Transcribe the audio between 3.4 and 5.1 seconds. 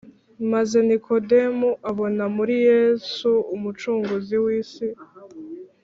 Umucunguzi w’isi